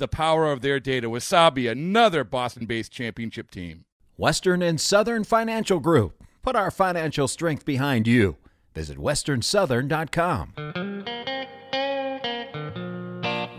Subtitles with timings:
[0.00, 1.08] the power of their data.
[1.08, 3.84] Wasabi, another Boston based championship team.
[4.16, 6.24] Western and Southern Financial Group.
[6.42, 8.36] Put our financial strength behind you.
[8.74, 10.54] Visit westernsouthern.com.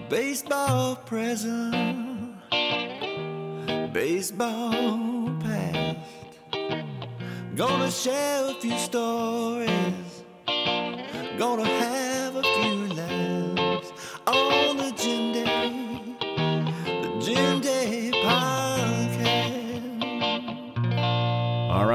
[0.10, 2.36] Baseball present,
[3.94, 5.98] baseball past.
[7.56, 10.24] Gonna share a few stories,
[11.38, 12.11] gonna have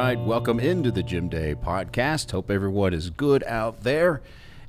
[0.06, 2.30] right, welcome into the Jim Day podcast.
[2.30, 4.22] Hope everyone is good out there.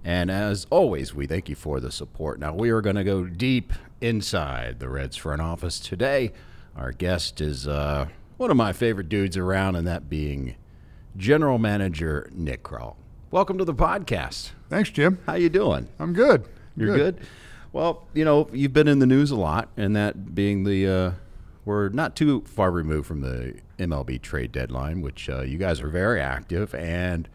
[0.04, 2.40] And as always, we thank you for the support.
[2.40, 3.72] Now, we are going to go deep
[4.02, 6.32] inside the Reds front office today.
[6.76, 10.56] Our guest is uh, one of my favorite dudes around, and that being
[11.16, 12.96] General Manager Nick Krall.
[13.30, 14.54] Welcome to the podcast.
[14.70, 15.20] Thanks, Jim.
[15.28, 15.88] How you doing?
[16.00, 16.46] I'm good.
[16.76, 17.20] You're good.
[17.74, 21.12] Well, you know, you've been in the news a lot, and that being the uh,
[21.64, 25.90] we're not too far removed from the MLB trade deadline, which uh, you guys are
[25.90, 26.74] very active.
[26.76, 27.28] And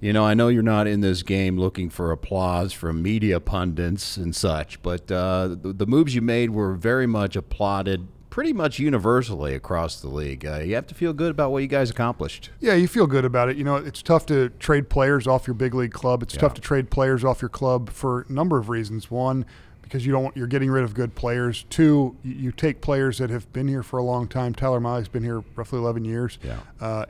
[0.00, 4.16] you know, I know you're not in this game looking for applause from media pundits
[4.18, 8.08] and such, but uh, the, the moves you made were very much applauded.
[8.28, 10.44] Pretty much universally across the league.
[10.44, 12.50] Uh, you have to feel good about what you guys accomplished.
[12.58, 13.56] Yeah, you feel good about it.
[13.56, 16.20] You know, it's tough to trade players off your big league club.
[16.22, 16.40] It's Yeah.
[16.40, 19.08] tough to trade players off your club for a number of reasons.
[19.08, 19.46] One,
[19.84, 21.64] because you don't you're getting rid of good players.
[21.70, 24.54] Two, you, you take players that have been here for a long time.
[24.54, 26.38] Tyler Mahle's been here roughly 11 years.
[26.42, 26.58] Yeah.
[26.80, 27.04] Uh,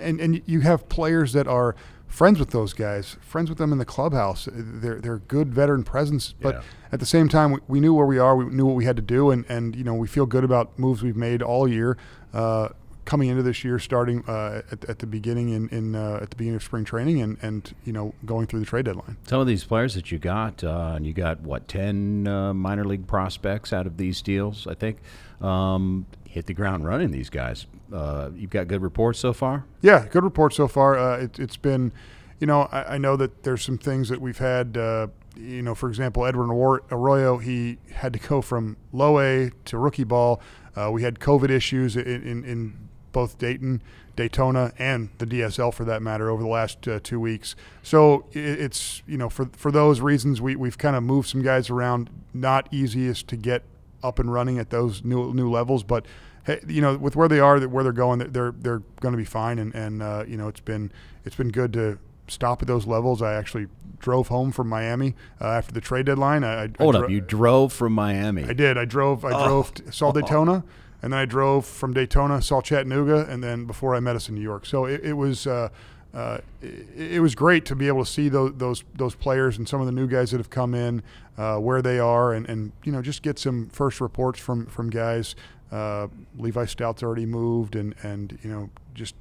[0.00, 1.74] and and you have players that are
[2.06, 4.48] friends with those guys, friends with them in the clubhouse.
[4.52, 6.60] They're they're good veteran presence, but Yeah.
[6.92, 8.36] at the same time, we, we knew where we are.
[8.36, 10.78] We knew what we had to do, and and you know we feel good about
[10.78, 11.96] moves we've made all year.
[12.32, 12.68] Uh,
[13.08, 16.36] coming into this year, starting uh, at, at the beginning in, in uh, at the
[16.36, 19.16] beginning of spring training, and and you know going through the trade deadline.
[19.26, 22.84] Some of these players that you got, uh, and you got what ten uh, minor
[22.84, 24.98] league prospects out of these deals, I think,
[25.40, 27.10] um, hit the ground running.
[27.10, 29.64] These guys, uh, you've got good reports so far.
[29.80, 30.98] Yeah, good reports so far.
[30.98, 31.92] Uh, it, it's been,
[32.40, 34.76] you know, I, I know that there's some things that we've had.
[34.76, 39.78] Uh, you know, for example, Edwin Arroyo- he had to go from low A to
[39.78, 40.42] rookie ball.
[40.76, 42.87] Uh, we had COVID issues in, in, in
[43.18, 43.82] both Dayton,
[44.14, 47.56] Daytona, and the DSL for that matter over the last uh, two weeks.
[47.82, 51.68] So it's you know for for those reasons we we've kind of moved some guys
[51.68, 52.08] around.
[52.32, 53.64] Not easiest to get
[54.04, 56.06] up and running at those new new levels, but
[56.44, 59.24] hey, you know, with where they are, where they're going, they're they're, going to be
[59.24, 59.58] fine.
[59.58, 60.92] And and uh, you know, it's been
[61.24, 63.20] it's been good to stop at those levels.
[63.20, 63.66] I actually
[63.98, 66.44] drove home from Miami uh, after the trade deadline.
[66.44, 68.44] I, I Hold I up, you drove from Miami.
[68.44, 68.78] I did.
[68.78, 69.24] I drove.
[69.24, 70.62] I drove, saw Daytona,
[71.02, 74.34] and then I drove from Daytona, saw Chattanooga, and then before I met us in
[74.34, 74.66] New York.
[74.66, 75.46] So it, it was.
[75.46, 75.68] Uh,
[76.14, 79.68] uh, it, it was great to be able to see those, those those players and
[79.68, 81.02] some of the new guys that have come in,
[81.36, 84.88] uh, where they are, and, and you know just get some first reports from from
[84.88, 85.36] guys.
[85.70, 89.14] Uh, Levi Stoudt's already moved, and and you know just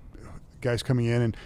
[0.61, 1.37] guys coming in and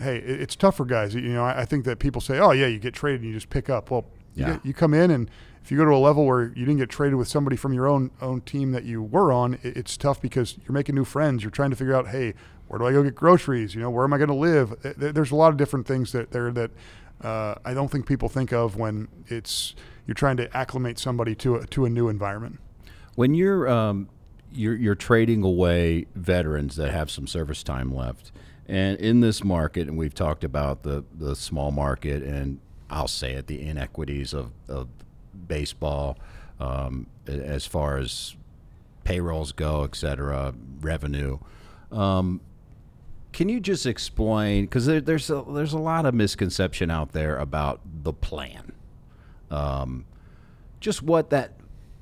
[0.00, 1.14] hey, it- it's tough for guys.
[1.14, 3.34] You know, I I think that people say, "Oh yeah, you get traded and you
[3.34, 4.04] just pick up." Well,
[4.34, 4.52] you, Yeah.
[4.52, 5.30] get, you come in and
[5.62, 7.86] if you go to a level where you didn't get traded with somebody from your
[7.88, 11.42] own own team that you were on, it, it's tough because you're making new friends.
[11.42, 12.34] You're trying to figure out, hey,
[12.68, 13.74] where do I go get groceries?
[13.74, 14.80] You know, where am I going to live?
[14.82, 16.70] Th- th- There's a lot of different things that there that
[17.22, 19.74] uh, I don't think people think of when it's
[20.06, 22.58] you're trying to acclimate somebody to a, to a new environment.
[23.14, 24.10] When you're um,
[24.52, 28.32] you're you're trading away veterans that have some service time left,
[28.66, 33.32] and in this market, and we've talked about the the small market, and I'll say
[33.32, 34.88] it, the inequities of of
[35.48, 36.18] baseball,
[36.60, 38.36] um, as far as
[39.04, 41.38] payrolls go, et cetera, revenue.
[41.92, 42.40] Um,
[43.32, 44.64] can you just explain?
[44.64, 48.72] Because there, there's a, there's a lot of misconception out there about the plan.
[49.50, 50.04] Um,
[50.80, 51.52] just what that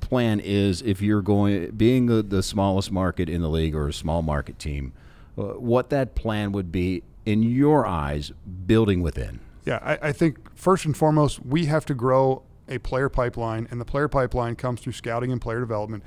[0.00, 3.92] plan is if you're going being the, the smallest market in the league or a
[3.92, 4.92] small market team,
[5.38, 8.32] uh, what that plan would be in your eyes,
[8.66, 9.40] building within.
[9.64, 13.80] Yeah, I, I think first and foremost, we have to grow a player pipeline, and
[13.80, 16.02] the player pipeline comes through scouting and player development,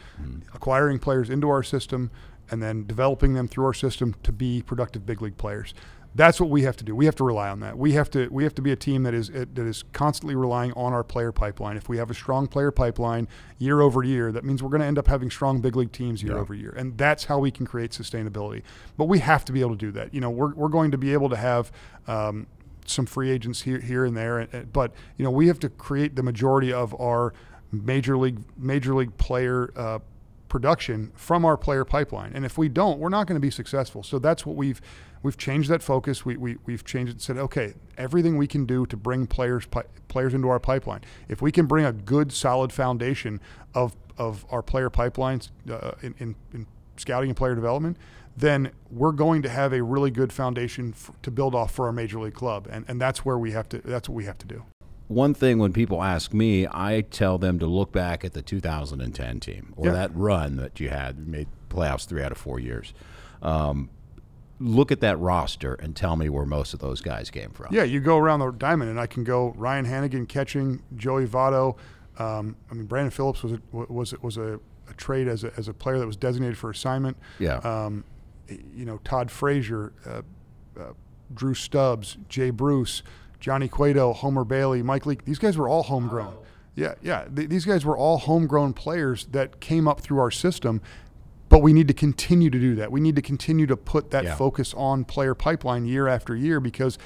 [0.54, 2.12] acquiring players into our system,
[2.50, 5.74] and then developing them through our system to be productive big league players.
[6.16, 6.96] That's what we have to do.
[6.96, 7.78] We have to rely on that.
[7.78, 10.72] We have to we have to be a team that is that is constantly relying
[10.72, 11.76] on our player pipeline.
[11.76, 13.28] If we have a strong player pipeline
[13.58, 16.24] year over year, that means we're going to end up having strong big league teams
[16.24, 18.64] year over year, and that's how we can create sustainability.
[18.96, 20.14] But we have to be able to do that.
[20.14, 21.70] You know, we're we're going to be able to have.
[22.08, 22.48] Um,
[22.86, 26.24] some free agents here, here and there, but you know we have to create the
[26.24, 27.34] majority of our
[27.72, 30.00] major league major league player uh,
[30.48, 32.32] production from our player pipeline.
[32.34, 34.04] And if we don't, we're not going to be successful.
[34.04, 34.82] So that's what we've
[35.22, 36.24] we've changed that focus.
[36.24, 39.66] We, we we've changed it and said, okay, everything we can do to bring players
[39.66, 41.02] pi- players into our pipeline.
[41.28, 43.42] If we can bring a good solid foundation
[43.74, 47.98] of of our player pipelines uh, in, in, in scouting and player development,
[48.38, 51.92] then we're going to have a really good foundation f- to build off for our
[51.94, 52.68] major league club.
[52.70, 54.64] And and that's where we have to that's what we have to do.
[55.08, 59.40] One thing when people ask me, I tell them to look back at the 2010
[59.40, 59.92] team or Yeah.
[59.94, 62.94] that run that you had, you made playoffs three out of four years.
[63.44, 63.90] Um,
[64.60, 67.68] look at that roster and tell me where most of those guys came from.
[67.72, 71.78] Yeah, you go around the diamond, and I can go Ryan Hanigan catching, Joey Votto.
[72.18, 74.60] Um, I mean, Brandon Phillips was a, was was a,
[74.90, 77.18] a trade as a, as a player that was designated for assignment.
[77.38, 77.58] Yeah.
[77.58, 78.06] Um,
[78.50, 80.22] you know, Todd Frazier, uh,
[80.80, 80.94] uh,
[81.34, 83.04] Drew Stubbs, Jay Bruce,
[83.40, 85.26] Johnny Cueto, Homer Bailey, Mike Leake.
[85.26, 86.34] These guys were all homegrown.
[86.76, 87.26] Yeah, yeah.
[87.34, 90.82] Th- these guys were all homegrown players that came up through our system.
[91.48, 92.92] But we need to continue to do that.
[92.92, 94.36] We need to continue to put that Yeah.
[94.36, 96.98] focus on player pipeline year after year because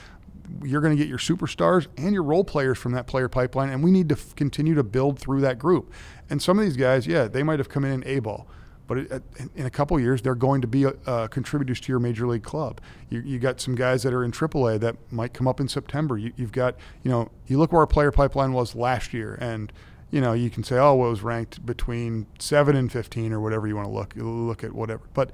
[0.64, 3.84] you're going to get your superstars and your role players from that player pipeline, and
[3.84, 5.92] we need to f- continue to build through that group.
[6.30, 8.48] And some of these guys, yeah, they might have come in in A ball,
[8.90, 9.20] but it, uh,
[9.56, 12.82] in- a couple years, they're going to be uh, contributors to your major league club.
[13.10, 16.18] You, you got some guys that are in AAA that might come up in September.
[16.18, 19.72] You, you've got, you know, you look where our player pipeline was last year, and
[20.12, 23.40] you know, you can say, oh, well, it was ranked between seven and fifteen or
[23.40, 25.32] whatever you want to look look at whatever, but.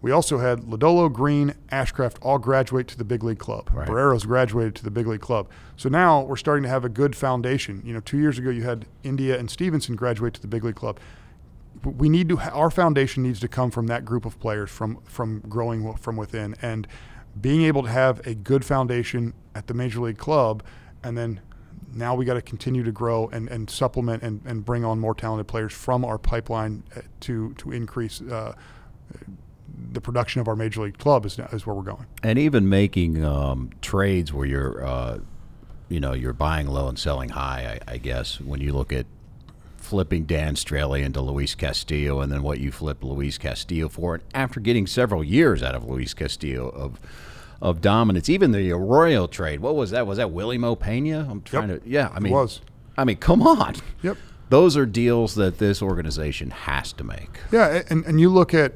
[0.00, 3.68] We also had Lodolo, Greene, Ashcraft all graduate to the big league club.
[3.72, 3.84] Right.
[3.84, 5.48] Barrero's graduated to the big league club.
[5.76, 7.82] So now we're starting to have a good foundation.
[7.84, 10.76] You know, two years ago you had India and Stephenson graduate to the big league
[10.76, 11.00] club.
[11.84, 15.40] We need to our foundation needs to come from that group of players from from
[15.48, 16.86] growing from within and
[17.40, 20.62] being able to have a good foundation at the major league club,
[21.02, 21.40] and then
[21.92, 25.14] now we got to continue to grow and, and supplement and, and bring on more
[25.14, 28.20] talented players from our pipeline uh, to to increase.
[28.20, 28.54] Uh,
[29.92, 32.06] the production of our major league club is, is where we're going.
[32.22, 35.18] and even making um, trades where you're, uh,
[35.88, 37.80] you know, you're buying low and selling high.
[37.86, 39.06] I, I guess when you look at
[39.78, 44.24] flipping Dan Straily into Luis Castillo, and then what you flip Luis Castillo for, and
[44.34, 47.00] after getting several years out of Luis Castillo of
[47.60, 49.60] of dominance, even the Arroyo trade.
[49.60, 50.06] What was that?
[50.06, 51.28] Was that Wily Mo Peña?
[51.28, 51.80] I'm trying to.
[51.84, 52.60] Yeah, I mean, was.
[52.96, 53.74] I mean, come on.
[54.02, 54.16] Yep.
[54.50, 57.40] Those are deals that this organization has to make.
[57.52, 58.72] Yeah, and, and you look at,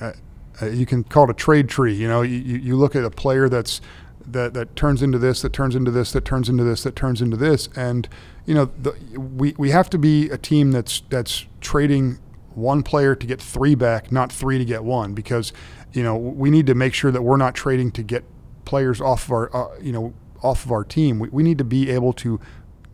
[0.00, 0.12] uh,
[0.60, 1.94] uh, you can call it a trade tree.
[1.94, 3.80] You know, you, you you look at a player that's
[4.26, 7.22] that that turns into this, that turns into this, that turns into this, that turns
[7.22, 8.08] into this, and
[8.46, 12.18] you know, the, we we have to be a team that's that's trading
[12.54, 15.52] one player to get three back, not three to get one, because
[15.92, 18.24] you know we need to make sure that we're not trading to get
[18.64, 21.18] players off of our uh, you know off of our team.
[21.18, 22.40] We, we need to be able to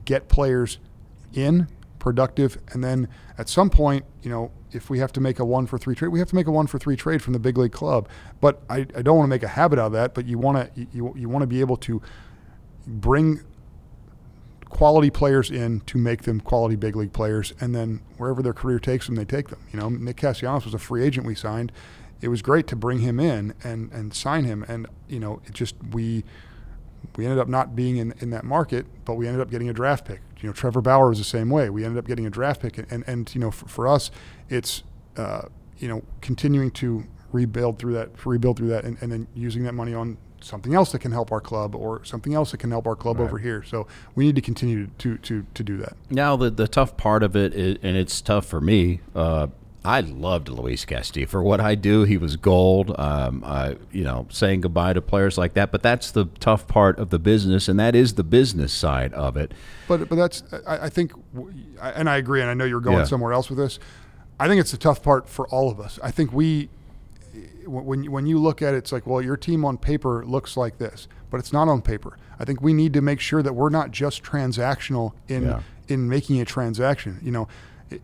[0.04, 0.78] get players
[1.32, 3.06] in productive and then
[3.38, 6.08] at some point you know if we have to make a one for three trade
[6.08, 8.08] we have to make a one for three trade from the big league club
[8.40, 10.74] but i, I don't want to make a habit out of that but you want
[10.74, 12.02] to you, you want to be able to
[12.88, 13.40] bring
[14.72, 18.78] quality players in to make them quality big league players and then wherever their career
[18.78, 21.70] takes them they take them you know nick castellanos was a free agent we signed
[22.22, 25.52] it was great to bring him in and and sign him and you know it
[25.52, 26.24] just we
[27.16, 29.72] we ended up not being in, in that market, but we ended up getting a
[29.72, 30.20] draft pick.
[30.40, 31.68] You know, Trevor Bauer was the same way.
[31.70, 34.10] We ended up getting a draft pick, and and you know, for, for us,
[34.48, 34.82] it's
[35.16, 35.42] uh,
[35.78, 39.74] you know continuing to rebuild through that, rebuild through that, and, and then using that
[39.74, 42.86] money on something else that can help our club or something else that can help
[42.86, 43.62] our club over here.
[43.62, 45.94] So we need to continue to to to do that.
[46.10, 49.00] Now the the tough part of it, is, and it's tough for me.
[49.14, 49.48] Uh,
[49.84, 52.04] I loved Luis Castillo for what I do.
[52.04, 52.94] He was gold.
[53.00, 55.72] Um, I, you know, saying goodbye to players like that.
[55.72, 59.36] But that's the tough part of the business, and that is the business side of
[59.36, 59.50] it.
[59.88, 61.12] But but that's I, I think,
[61.80, 63.04] and I agree, and I know you're going Yeah.
[63.04, 63.80] somewhere else with this.
[64.38, 65.98] I think it's the tough part for all of us.
[66.02, 66.68] I think we,
[67.66, 70.78] when when you look at it, it's like, well, your team on paper looks like
[70.78, 72.16] this, but it's not on paper.
[72.38, 75.60] I think we need to make sure that we're not just transactional in Yeah.
[75.88, 77.18] in making a transaction.
[77.22, 77.48] You know,
[77.90, 78.02] it,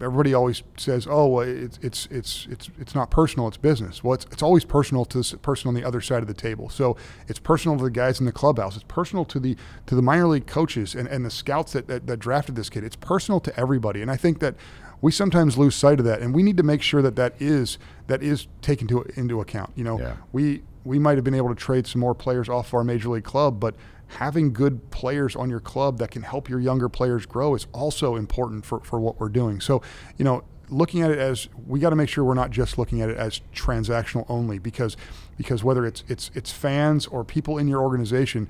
[0.00, 4.14] everybody always says, "Oh, well, it's it's it's it's it's not personal; it's business." Well,
[4.14, 6.68] it's, it's always personal to the person on the other side of the table.
[6.68, 6.96] So
[7.28, 8.74] it's personal to the guys in the clubhouse.
[8.76, 9.56] It's personal to the
[9.86, 12.84] to the minor league coaches and, and the scouts that, that, that drafted this kid.
[12.84, 14.54] It's personal to everybody, and I think that
[15.00, 17.78] we sometimes lose sight of that, and we need to make sure that that is
[18.06, 19.72] that is taken to, into account.
[19.76, 20.16] You know, Yeah.
[20.32, 23.08] we we might have been able to trade some more players off of our major
[23.10, 23.74] league club, but
[24.08, 28.16] having good players on your club that can help your younger players grow is also
[28.16, 29.60] important for, for what we're doing.
[29.60, 29.82] So,
[30.16, 33.00] you know, looking at it as we got to make sure we're not just looking
[33.02, 34.96] at it as transactional only because
[35.36, 38.48] because whether it's it's it's fans or people in your organization,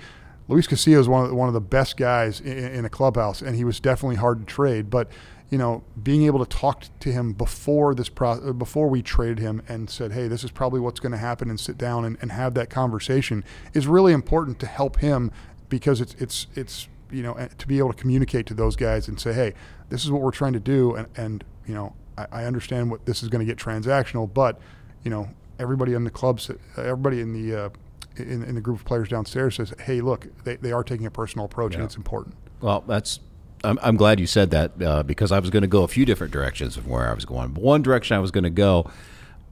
[0.48, 3.42] Luis Castillo is one of the, one of the best guys in, in a clubhouse,
[3.42, 4.88] and he was definitely hard to trade.
[4.90, 5.08] But
[5.50, 9.62] you know, being able to talk to him before this pro- before we traded him
[9.68, 12.32] and said, "Hey, this is probably what's going to happen," and sit down and, and
[12.32, 15.32] have that conversation is really important to help him
[15.68, 19.18] because it's it's it's you know to be able to communicate to those guys and
[19.20, 19.54] say, "Hey,
[19.88, 23.04] this is what we're trying to do," and and you know, I, I understand what
[23.06, 24.60] this is going to get transactional, but
[25.02, 25.28] you know,
[25.58, 27.68] everybody in the clubs, everybody in the uh,
[28.16, 31.10] in, in the group of players downstairs says, "Hey, look, they, they are taking a
[31.10, 33.18] personal approach, and it's important." Well, that's.
[33.62, 36.04] I'm, I'm glad you said that uh, because I was going to go a few
[36.06, 37.54] different directions of where I was going.
[37.54, 38.90] One direction I was going to go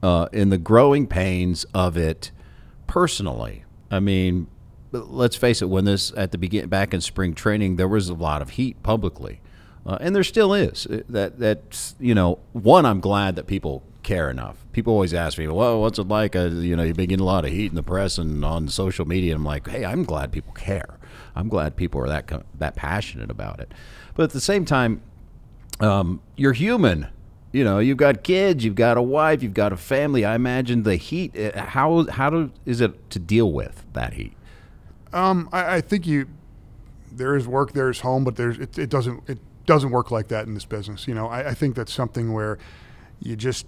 [0.01, 2.31] uh, in the growing pains of it
[2.87, 3.65] personally.
[3.91, 4.47] I mean,
[4.91, 5.69] let's face it.
[5.69, 8.81] When this at the begin back in spring training, there was a lot of heat
[8.83, 9.41] publicly,
[9.85, 10.85] uh, and there still is.
[10.87, 14.57] Uh, That that you know, one, I'm glad that people care enough.
[14.71, 17.27] People always ask me, "Well, what's it like?" Uh, you know, you've been getting a
[17.27, 19.35] lot of heat in the press and on social media.
[19.35, 20.98] I'm like, "Hey, I'm glad people care.
[21.35, 23.73] I'm glad people are that that passionate about it."
[24.15, 25.01] But at the same time,
[25.79, 27.07] um, you're human.
[27.51, 30.23] You know, you've got kids, you've got a wife, you've got a family.
[30.23, 31.35] I imagine the heat.
[31.35, 34.33] uh, How how do, is it to deal with that heat?
[35.13, 36.27] Um, I, I think you
[37.11, 40.27] there is work, there is home, but there's it, it doesn't it doesn't work like
[40.27, 41.07] that in this business.
[41.07, 42.59] You know, I, I think that's something where
[43.19, 43.65] you just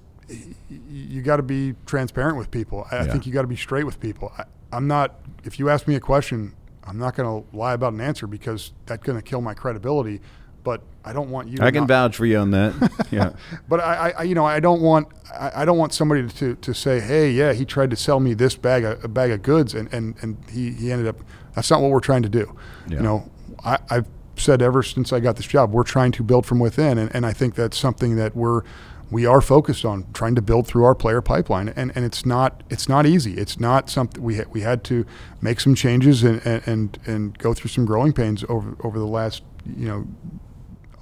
[0.69, 2.87] you got to be transparent with people.
[2.91, 4.31] I, I think you got to be straight with people.
[4.37, 5.15] I, I'm not.
[5.43, 6.53] If you ask me a question,
[6.91, 10.19] I'm not going to lie about an answer because that's going to kill my credibility.
[10.61, 11.57] But I don't want you.
[11.57, 13.07] to I can not- vouch for you on that.
[13.11, 13.31] yeah.
[13.69, 16.55] but I, I- I, you know, I don't want, I, I don't want somebody to,
[16.55, 19.41] to say, hey, yeah, he tried to sell me this bag of, a bag of
[19.41, 21.15] goods, and, and, and he, he ended up.
[21.55, 22.55] That's not what we're trying to do.
[22.89, 22.97] Yeah.
[22.97, 23.31] You know,
[23.63, 26.97] I, I've said ever since I got this job, we're trying to build from within,
[26.97, 28.63] and, and I think that's something that we're
[29.11, 32.63] we are focused on trying to build through our player pipeline, and, and it's not
[32.69, 33.33] it's not easy.
[33.33, 35.05] It's not something we ha- we had to
[35.41, 39.43] make some changes and, and and go through some growing pains over over the last
[39.65, 40.07] you know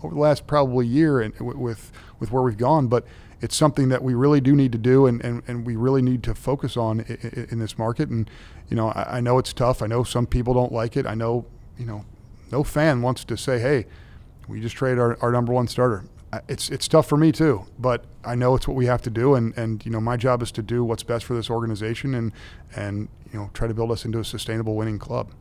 [0.03, 3.05] over the last probably year and with with where we've gone, but
[3.41, 6.21] it's something that we really do need to do and, and, and we really need
[6.23, 8.09] to focus on in, in this market.
[8.09, 8.29] And
[8.67, 9.81] you know, I, I know it's tough.
[9.81, 11.05] I know some people don't like it.
[11.05, 11.45] I know
[11.77, 12.05] you know,
[12.51, 13.85] no fan wants to say, "Hey,
[14.47, 17.65] we just traded our, our number one starter." I- It's it's tough for me too,
[17.79, 20.41] but I know it's what we have to do, and, and you know my job
[20.43, 22.31] is to do what's best for this organization and
[22.75, 25.31] and you know try to build us into a sustainable winning club.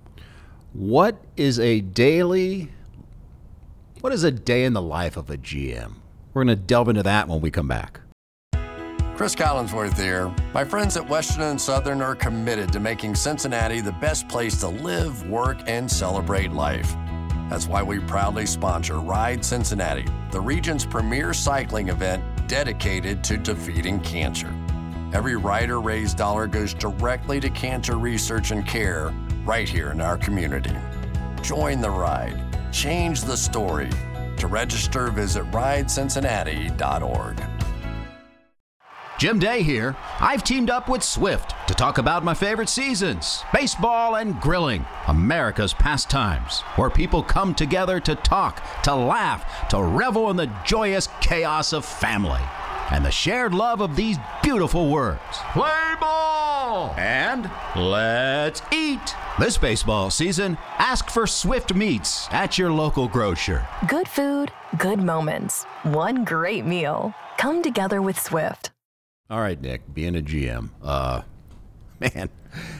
[0.73, 2.71] What is a daily?
[4.01, 5.95] What is a day in the life of a GM?
[6.33, 8.01] We're going to delve into that when we come back.
[9.17, 10.33] Chris Collinsworth here.
[10.55, 14.69] My friends at Western and Southern are committed to making Cincinnati the best place to
[14.69, 16.95] live, work, and celebrate life.
[17.49, 24.01] That's why we proudly sponsor Ride Cincinnati, the region's premier cycling event dedicated to defeating
[24.01, 24.53] cancer.
[25.15, 29.13] Every rider raised dollar goes directly to cancer research and care
[29.45, 30.77] right here in our community.
[31.43, 32.45] Join the ride.
[32.73, 33.91] Change the story.
[34.37, 37.58] To register, visit ridecincinnati.org.
[39.19, 39.97] Jim Day here.
[40.21, 45.75] I've teamed up with Swift to talk about my favorite seasons baseball and grilling, America's
[45.75, 51.73] pastimes, where people come together to talk, to laugh, to revel in the joyous chaos
[51.73, 52.41] of family
[52.91, 55.19] and the shared love of these beautiful words.
[55.53, 56.95] Play ball!
[56.97, 59.17] And let's eat!
[59.41, 63.67] This baseball season, ask for Swift Meats at your local grocer.
[63.89, 67.15] Good food, good moments, one great meal.
[67.37, 68.71] Come together with Swift.
[69.31, 71.21] All right, Nick, being a GM, uh,
[72.01, 72.31] man,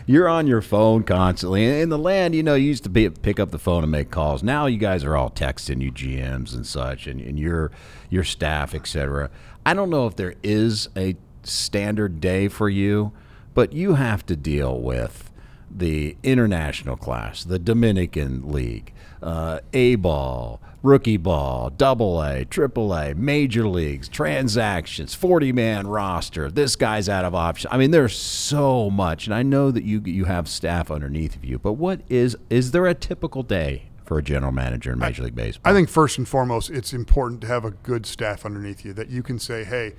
[0.07, 1.83] you're on your phone constantly.
[1.83, 4.11] In the land, you know, you used to be, pick up the phone and make
[4.11, 4.43] calls.
[4.43, 7.71] Now you guys are all texting you GMs and such, and, and your
[8.09, 9.29] your staff, etc.
[9.67, 13.13] I don't know if there is a standard day for you,
[13.53, 15.31] but you have to deal with
[15.71, 23.15] the international class, the Dominican League, uh, A ball, rookie ball, double A, triple A,
[23.15, 26.51] major leagues, transactions, 40 man roster.
[26.51, 27.71] This guy's out of option.
[27.73, 29.27] I mean, there's so much.
[29.27, 32.71] And I know that you, you have staff underneath of you, but what is, is
[32.71, 35.71] there a typical day for a general manager in Major League Baseball?
[35.71, 39.11] I think first and foremost, it's important to have a good staff underneath you that
[39.11, 39.95] you can say, "Hey,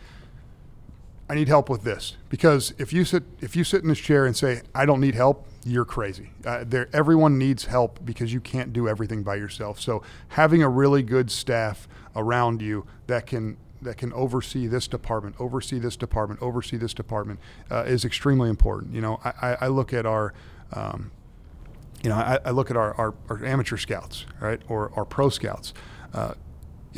[1.30, 4.26] I need help with this." Because if you sit if you sit in this chair
[4.26, 6.32] and say, "I don't need help," you're crazy.
[6.46, 6.64] Uh,
[6.94, 9.80] everyone needs help because you can't do everything by yourself.
[9.80, 15.38] So having a really good staff around you that can that can oversee this department,
[15.40, 17.40] oversee this department, oversee this department
[17.72, 18.94] uh, is extremely important.
[18.94, 20.34] You know, I, I, I look at our
[20.74, 21.12] um,
[22.04, 25.30] you know, I, I look at our, our, our, amateur scouts, right, or our pro
[25.30, 25.74] scouts.
[26.14, 26.34] Uh,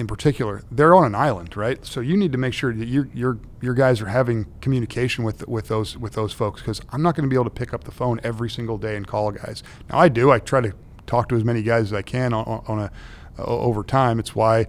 [0.01, 1.86] in particular, they're on an island, right?
[1.86, 5.48] So you need to make sure that your your your guys are having communication with
[5.48, 7.84] with those with those folks because I'm not going to be able to pick up
[7.84, 9.62] the phone every single day and call guys.
[9.89, 10.31] Now I do.
[10.31, 10.74] I try to
[11.05, 12.91] talk to as many guys as I can on, on a
[13.38, 14.20] uh, over time.
[14.20, 14.62] It's why,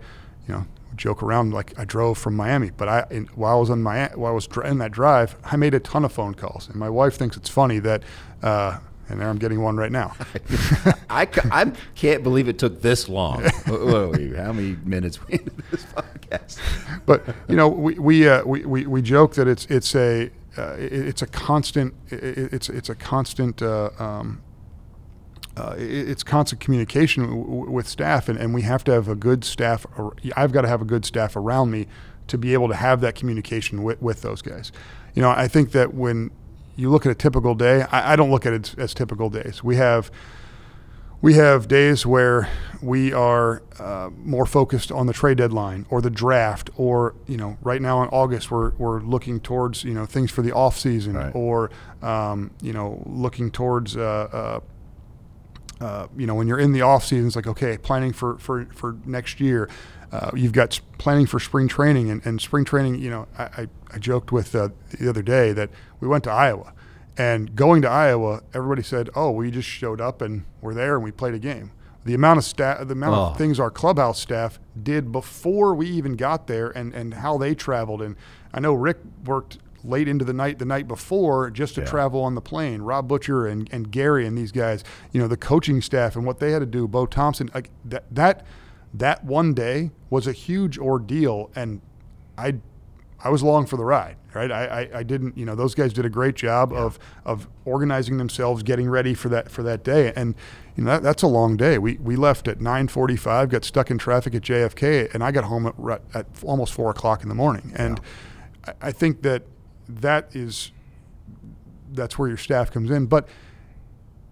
[0.46, 3.70] you know, joke around like I drove from Miami, but I in, while I was
[3.70, 6.68] on my while I was in that drive, I made a ton of phone calls,
[6.68, 8.02] and my wife thinks it's funny that.
[8.42, 8.80] Uh,
[9.12, 10.14] and there I'm getting one right now.
[11.10, 13.42] I, I can't believe it took this long.
[13.66, 16.58] How many minutes we into this podcast?
[17.06, 20.76] But you know, we we, uh, we, we we joke that it's it's a uh,
[20.78, 23.62] it's a constant it's it's a constant.
[23.62, 24.42] Uh, um,
[25.54, 29.44] uh, it's constant communication w- with staff, and, and we have to have a good
[29.44, 29.84] staff.
[30.34, 31.88] I've got to have a good staff around me
[32.28, 34.72] to be able to have that communication with, with those guys.
[35.12, 36.30] You know, I think that when
[36.76, 37.82] you look at a typical day.
[37.90, 39.62] I, I don't look at it as, as, typical days.
[39.62, 40.10] We have
[41.20, 42.48] we have days where
[42.82, 47.56] we are uh, more focused on the trade deadline or the draft, or you know,
[47.62, 51.14] right now in August we're we're looking towards you know things for the off season,
[51.14, 51.34] right.
[51.34, 51.70] or
[52.02, 53.96] um, you know, looking towards.
[53.96, 54.60] Uh,
[55.82, 58.66] uh, you know, when you're in the off season, it's like okay, planning for for
[58.66, 59.68] for next year.
[60.12, 63.00] Uh, you've got planning for spring training and, and spring training.
[63.00, 64.68] You know, I, I, I joked with uh,
[65.00, 66.72] the other day that we went to Iowa,
[67.18, 71.02] and going to Iowa, everybody said, "Oh, we just showed up and we're there and
[71.02, 71.72] we played a game."
[72.04, 73.22] The amount of staff, the amount oh.
[73.26, 77.56] of things our clubhouse staff did before we even got there, and and how they
[77.56, 78.02] traveled.
[78.02, 78.14] And
[78.54, 81.86] I know Rick worked late into the night the night before just to yeah.
[81.86, 82.82] travel on the plane.
[82.82, 86.38] Rob Butcher and, and Gary and these guys, you know, the coaching staff and what
[86.38, 86.86] they had to do.
[86.88, 88.46] Bo Thompson, like that that
[88.94, 91.80] that one day was a huge ordeal, and
[92.36, 92.56] I
[93.24, 94.50] I was along for the ride, right?
[94.50, 96.78] I, I, I, didn't, you know, those guys did a great job yeah.
[96.78, 100.34] of of organizing themselves, getting ready for that for that day, and
[100.76, 101.78] you know that, that's a long day.
[101.78, 105.66] We we left at 9:45, got stuck in traffic at JFK, and I got home
[105.66, 107.72] at, at almost four o'clock in the morning.
[107.76, 108.00] And
[108.66, 108.74] yeah.
[108.82, 109.44] I, I think that
[110.00, 110.72] that is
[111.92, 113.28] that's where your staff comes in, but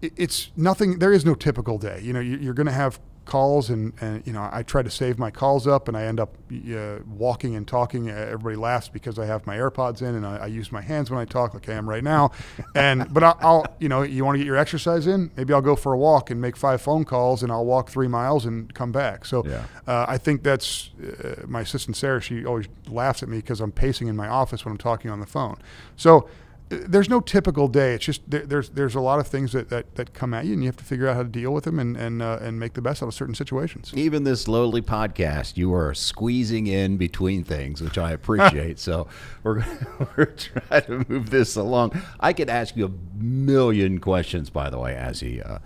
[0.01, 0.99] it's nothing.
[0.99, 1.99] There is no typical day.
[2.01, 5.19] You know, you're going to have calls and, and you know I try to save
[5.19, 8.09] my calls up and I end up uh, walking and talking.
[8.09, 11.19] Everybody laughs because I have my AirPods in and I, I use my hands when
[11.19, 12.31] I talk, like I am right now.
[12.75, 15.31] And but I'll, I'll you know you want to get your exercise in?
[15.37, 18.07] Maybe I'll go for a walk and make five phone calls and I'll walk three
[18.07, 19.25] miles and come back.
[19.25, 19.65] So yeah.
[19.87, 22.21] uh, I think that's uh, my assistant Sarah.
[22.21, 25.19] She always laughs at me because I'm pacing in my office when I'm talking on
[25.19, 25.57] the phone.
[25.95, 26.27] So
[26.71, 27.93] there's no typical day.
[27.93, 30.53] It's just there, there's there's a lot of things that, that, that come at you,
[30.53, 32.59] and you have to figure out how to deal with them and and uh, and
[32.59, 33.91] make the best out of certain situations.
[33.93, 38.79] Even this lowly podcast, you are squeezing in between things, which I appreciate.
[38.87, 39.07] so
[39.43, 39.65] we're
[40.17, 42.01] we're trying to move this along.
[42.19, 45.41] I could ask you a million questions, by the way, as he.
[45.41, 45.59] Uh,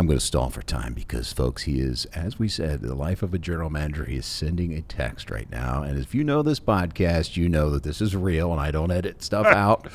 [0.00, 3.22] I'm going to stall for time because, folks, he is, as we said, the life
[3.22, 4.06] of a general manager.
[4.06, 5.82] He is sending a text right now.
[5.82, 8.90] And if you know this podcast, you know that this is real and I don't
[8.90, 9.88] edit stuff out.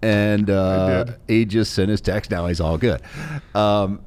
[0.00, 2.30] And uh, he just sent his text.
[2.30, 3.02] Now he's all good.
[3.54, 4.00] Um,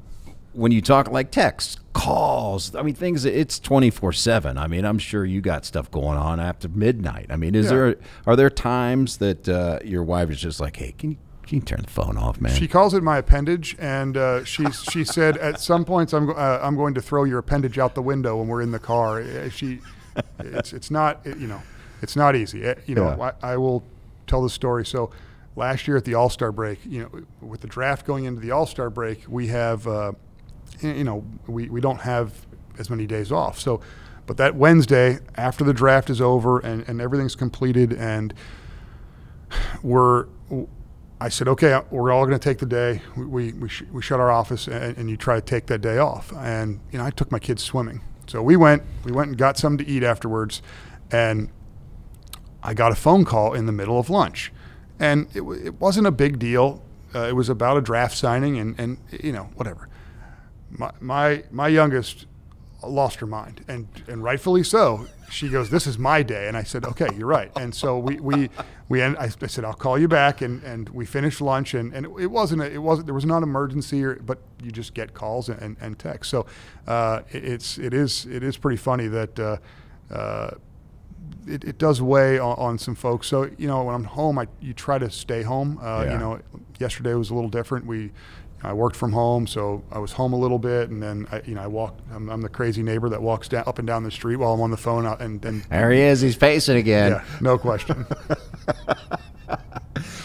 [0.52, 4.58] when you talk like texts, calls, I mean, things, it's 24 7.
[4.58, 7.26] I mean, I'm sure you got stuff going on after midnight.
[7.30, 7.70] I mean, is yeah.
[7.70, 11.56] there, are there times that uh, your wife is just like, hey, can you can
[11.56, 12.52] you turn the phone off, man?
[12.52, 16.58] She calls it my appendage, and uh, she she said at some points I'm uh,
[16.60, 19.20] I'm going to throw your appendage out the window when we're in the car.
[19.20, 19.80] Uh, she,
[20.40, 21.62] it's it's not it, you know,
[22.02, 22.66] it's not easy.
[22.66, 23.32] Uh, you know, yeah.
[23.42, 23.84] I, I, will
[24.26, 24.84] tell the story.
[24.84, 25.12] So
[25.54, 28.50] last year at the All Star break, you know, with the draft going into the
[28.50, 30.12] All Star break, we have, uh,
[30.80, 32.44] you know, we we don't have
[32.76, 33.60] as many days off.
[33.60, 33.80] So,
[34.26, 38.34] but that Wednesday after the draft is over and and everything's completed and
[39.84, 40.26] we're
[41.20, 43.00] I said, okay, we're all going to take the day.
[43.16, 45.80] We, we, we, sh- we shut our office and, and, you try to take that
[45.80, 46.30] day off.
[46.36, 48.02] And, you know, I took my kids swimming.
[48.26, 50.60] So we went, we went and got something to eat afterwards.
[51.10, 51.48] And
[52.62, 54.52] I got a phone call in the middle of lunch.
[54.98, 56.82] And it, w- it wasn't a big deal.
[57.14, 59.88] Uh, it was about a draft signing and, and you know, whatever.
[60.70, 62.26] My, my, my youngest
[62.84, 65.06] lost her mind and, and rightfully so.
[65.30, 68.18] She goes, "This is my day," and I said, "Okay, you're right." And so we
[68.20, 68.50] we
[68.88, 71.92] we end, I, I said, "I'll call you back," and, and we finished lunch, and,
[71.94, 74.94] and it wasn't a, it wasn't there was not an emergency, or, but you just
[74.94, 76.30] get calls and, and, and texts.
[76.30, 76.46] So
[76.86, 79.38] uh, it, it's it is it is pretty funny that.
[79.38, 79.56] Uh,
[80.10, 80.50] uh,
[81.48, 83.26] it, it does weigh on, on some folks.
[83.28, 85.78] So you know, when I'm home, I you try to stay home.
[85.80, 86.12] Uh, Yeah.
[86.12, 86.40] You know,
[86.78, 87.86] yesterday was a little different.
[87.86, 88.12] We
[88.62, 91.54] I worked from home, so I was home a little bit, and then I, you
[91.54, 92.00] know I walked.
[92.12, 94.60] I'm, I'm the crazy neighbor that walks down, up and down the street while I'm
[94.60, 96.20] on the phone, and, and There he is.
[96.22, 97.12] He's facing again.
[97.12, 98.06] yeah, no question.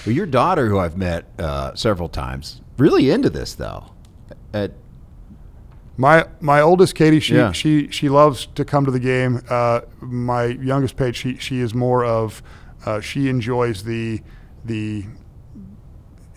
[0.05, 3.85] Well, your daughter, who I've met uh, several times, really into this though.
[4.51, 4.71] At,
[5.95, 7.51] My my oldest Katie, she Yeah.
[7.51, 9.41] she she loves to come to the game.
[9.47, 12.41] Uh, my youngest Paige, she she is more of
[12.85, 14.21] uh, she enjoys the
[14.65, 15.05] the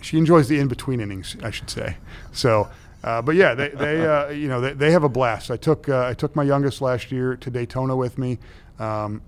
[0.05, 1.97] she enjoys the in between innings, I should say.
[2.33, 2.69] So,
[3.03, 5.51] uh, but yeah, they they uh, you know they, they have a blast.
[5.51, 8.39] I took uh, I took my youngest last year to Daytona with me.
[8.79, 9.23] Um,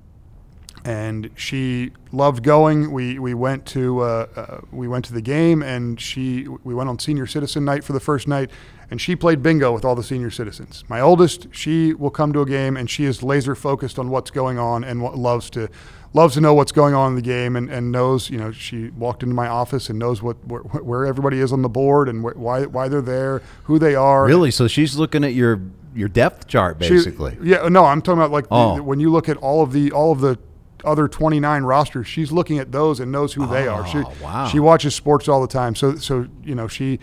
[0.85, 2.93] and she loved going.
[2.93, 6.89] We we went to uh, uh, we went to the game, and she we went
[6.89, 8.51] on senior citizen night for the first night,
[8.91, 10.85] and she played bingo with all the senior citizens.
[10.89, 14.31] My oldest, she will come to a game, and she is laser focused on what's
[14.31, 15.69] going on, and what loves to
[16.16, 18.88] loves to know what's going on in the game, and, and knows you know she
[18.90, 22.22] walked into my office and knows what where, where everybody is on the board and
[22.24, 24.24] wh- why why they're there, who they are.
[24.24, 24.50] really?
[24.50, 25.61] So she's looking at your
[25.94, 27.37] your depth chart She- basically.
[27.42, 28.83] yeah, no, I'm talking about like the- Oh.
[28.83, 30.38] when you look at all of the all of the
[30.85, 33.87] other 29 rosters, she's looking at those and knows who they oh, are.
[33.87, 34.46] She, Oh, wow.
[34.48, 36.98] She watches sports all the time, so so you know she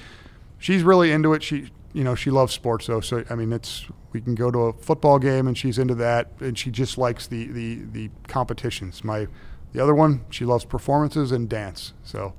[0.60, 1.44] she's really into it.
[1.44, 4.60] She you know she loves sports though, so I mean it's we can go to
[4.60, 9.04] a football game and she's into that, and she just likes the the the competitions.
[9.04, 9.28] My
[9.74, 11.94] the other one, she loves performances and dance.
[12.04, 12.34] So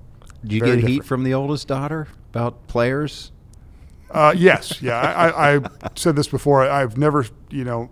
[0.44, 3.32] Do you get heat from the oldest daughter about players?
[4.10, 5.00] Uh, yes, yeah.
[5.00, 6.62] I, I, I said this before.
[6.62, 7.90] I've never, you know,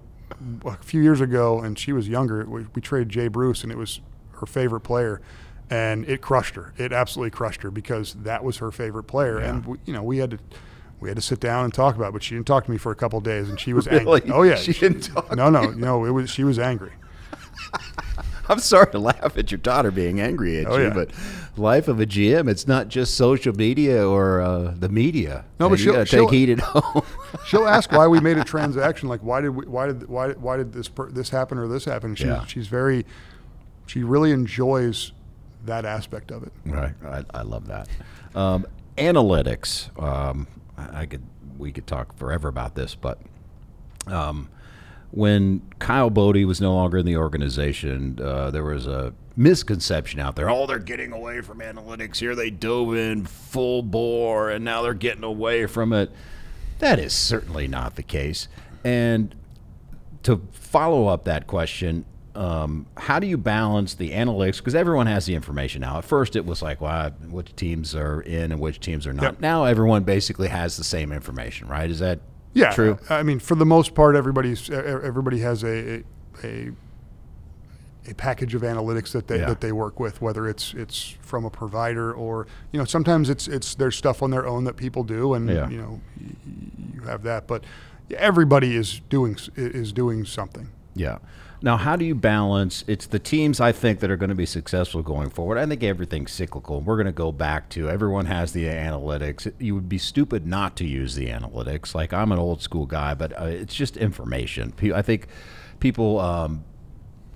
[0.65, 2.45] a few years ago, and she was younger.
[2.45, 4.01] We, we traded Jay Bruce, and it was
[4.35, 5.21] her favorite player,
[5.69, 6.75] and it crushed her.
[6.79, 10.19] It absolutely crushed her because that was her favorite player, and we, you know, we
[10.19, 10.39] had to.
[11.03, 12.79] We had to sit down and talk about, it, but she didn't talk to me
[12.79, 14.23] for a couple days, and she was Really?
[14.23, 14.31] angry.
[14.33, 16.05] Oh yeah, She didn't talk No, no, no.
[16.05, 16.93] It was she was angry.
[18.49, 20.93] I'm sorry to laugh at your daughter being angry at Oh, you, yeah.
[20.95, 21.11] but
[21.57, 25.45] life of a GM, it's not just social media or uh, the media.
[25.61, 27.05] No, but she'll- she'll- take heat at home.
[27.47, 29.09] She'll ask why we made a transaction.
[29.09, 31.85] Like why did we, why did why why did this per, this happen or this
[31.85, 32.15] happen?
[32.15, 32.45] She's Yeah.
[32.47, 33.05] she's very
[33.87, 35.13] she really enjoys
[35.65, 36.53] that aspect of it.
[36.67, 36.93] Right.
[37.05, 37.89] I, I love that.
[38.35, 38.67] Um,
[38.99, 39.89] analytics.
[40.03, 40.47] Um,
[40.93, 41.23] I could
[41.59, 43.19] we could talk forever about this, but
[44.07, 44.49] um,
[45.11, 50.37] when Kyle Boddy was no longer in the organization, uh, there was a misconception out
[50.37, 50.51] there.
[50.51, 52.19] Oh, they're getting away from analytics.
[52.19, 56.11] Here they dove in full bore, and now they're getting away from it.
[56.79, 58.49] That is certainly not the case.
[58.83, 59.35] And
[60.25, 64.57] to follow up that question, um, how do you balance the analytics?
[64.59, 65.99] Because everyone has the information now.
[65.99, 69.23] At first, it was like, well, which teams are in and which teams are not.
[69.23, 69.41] Yep.
[69.41, 71.91] Now, everyone basically has the same information, right?
[71.91, 72.21] Is that
[72.55, 72.99] Yeah, true?
[73.11, 76.05] I mean, for the most part, everybody's everybody has a
[76.43, 76.71] a,
[78.09, 79.47] a package of analytics that they Yeah.
[79.49, 83.47] that they work with, whether it's it's from a provider or you know sometimes it's
[83.47, 85.69] it's there's stuff on their own that people do, and Yeah.
[85.69, 86.01] you know
[86.95, 87.65] you have that, but
[88.17, 90.69] everybody is doing is doing something.
[90.95, 91.19] Yeah.
[91.65, 92.85] Now, how do you balance?
[92.89, 95.59] It's the teams I think that are going to be successful going forward.
[95.59, 96.81] I think everything's cyclical.
[96.81, 99.53] We're going to go back to everyone has the analytics.
[99.61, 101.95] You would be stupid not to use the analytics.
[101.95, 104.75] Like I'm an old school guy, but uh, it's just information.
[104.93, 105.29] I think
[105.79, 106.65] people um,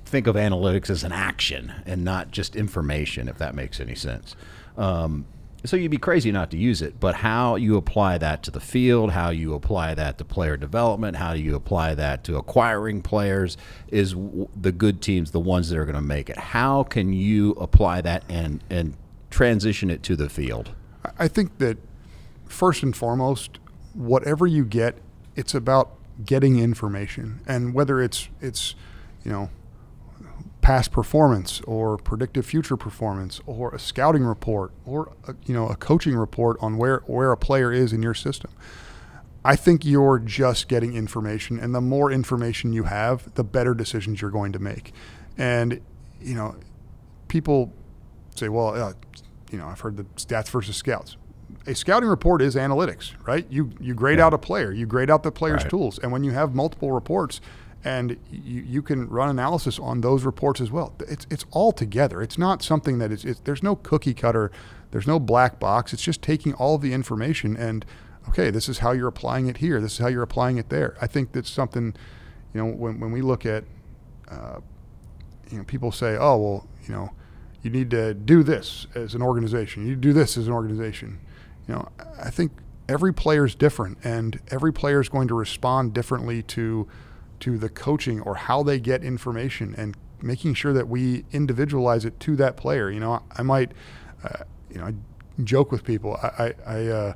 [0.05, 4.35] think of analytics as an action and not just information, if that makes any sense.
[4.77, 5.27] Um,
[5.69, 8.61] so you'd be crazy not to use it, but how you apply that to the
[8.61, 13.03] field, how you apply that to player development, how do you apply that to acquiring
[13.03, 13.57] players
[13.89, 14.15] is
[14.61, 16.37] the good teams, the ones that are going to make it.
[16.39, 18.95] How can you apply that and and
[19.31, 20.71] transition it to the field?
[21.05, 21.79] I- I think that
[22.47, 23.59] first and foremost,
[23.95, 24.97] whatever you get,
[25.35, 25.91] it's about
[26.25, 28.75] getting information, and whether it's it's
[29.25, 29.51] you know
[30.67, 35.77] past performance or predictive future performance or a scouting report or a, you know a
[35.77, 38.51] coaching report on where where a player is in your system.
[39.45, 44.21] I think you're just getting information, and the more information you have, the better decisions
[44.21, 44.93] you're going to make.
[45.39, 45.81] And
[46.21, 46.57] you know,
[47.29, 47.73] people
[48.35, 48.95] say, "Well, uh,
[49.53, 51.17] you know, I've heard the stats versus scouts."
[51.69, 53.47] A scouting report is analytics, right?
[53.49, 55.71] You you grade out a player, you grade out the player's Right.
[55.71, 57.41] tools, and when you have multiple reports,
[57.87, 60.93] and you, you can run analysis on those reports as well.
[61.09, 62.21] It's it's all together.
[62.21, 63.25] It's not something that is.
[63.25, 64.51] It's, there's no cookie cutter.
[64.91, 65.93] There's no black box.
[65.93, 67.87] It's just taking all the information and
[68.29, 69.81] okay, this is how you're applying it here.
[69.81, 70.97] This is how you're applying it there.
[71.01, 71.95] I think that's something,
[72.53, 73.63] you know, when when we look at
[74.29, 74.59] uh,
[75.53, 77.13] you know, people say, oh, well, you know,
[77.63, 79.87] you need to do this as an organization.
[79.87, 81.21] You do this as an organization.
[81.69, 81.89] You know,
[82.21, 82.51] I think
[82.89, 86.89] every player is different, and every player is going to respond differently to
[87.41, 92.19] to the coaching or how they get information, and making sure that we individualize it
[92.21, 92.91] to that player.
[92.91, 93.73] You know, I might,
[94.25, 94.95] uh, you know, I
[95.45, 96.19] joke with people.
[96.23, 97.13] I, I, I uh,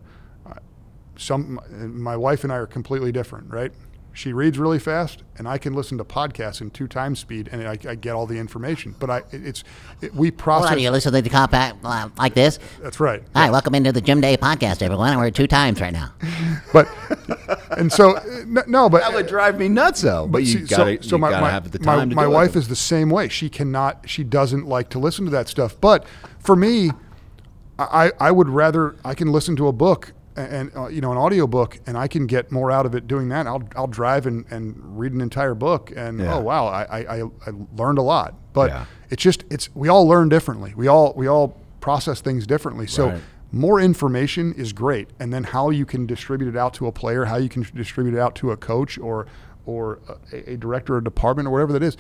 [1.17, 3.73] some my wife and I are completely different, right?
[4.13, 7.67] She reads really fast, and I can listen to podcasts in two times speed, and
[7.67, 8.95] I, I get all the information.
[8.99, 9.63] But I, it's
[10.01, 10.71] it, we process.
[10.71, 12.59] Hold on, you listen to the compact uh, like this?
[12.83, 13.23] That's right.
[13.35, 15.17] Hi, welcome into the Jim Day podcast, everyone.
[15.17, 16.13] We're two times right now.
[16.73, 16.89] But
[17.77, 20.29] and so no, no, but That would drive me nuts, though.
[20.29, 22.61] But you see, gotta, you gotta have the time my, to my do wife it.
[22.61, 23.29] is the same way.
[23.29, 24.09] She cannot.
[24.09, 25.81] She doesn't like to listen to that stuff.
[25.81, 26.07] But
[26.39, 26.93] for me,
[27.79, 31.19] I I would rather I can listen to a book and uh, you know an
[31.19, 33.47] audio book and I can get more out of it doing that.
[33.47, 36.37] I'll I'll drive and, and read an entire book and Yeah.
[36.37, 38.35] oh wow I, I I I learned a lot.
[38.53, 38.85] But Yeah.
[39.11, 40.73] it's just it's we all learn differently.
[40.77, 42.87] We all we all process things differently.
[42.87, 43.09] So.
[43.11, 43.21] Right.
[43.53, 47.25] More information is great, and then how you can distribute it out to a player,
[47.25, 49.27] how you can distribute it out to a coach or
[49.67, 49.99] or
[50.33, 51.97] a, a director or department or whatever that is.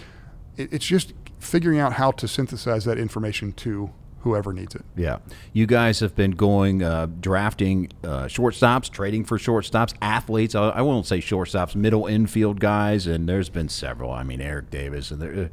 [0.56, 4.84] It, it's just figuring out how to synthesize that information to whoever needs it.
[4.96, 5.18] Yeah,
[5.52, 10.54] you guys have been going uh, drafting uh, shortstops, trading for shortstops, athletes.
[10.54, 14.10] I, I won't say shortstops, middle infield guys, and there's been several.
[14.10, 15.48] I mean, Eric Davis, and there, uh,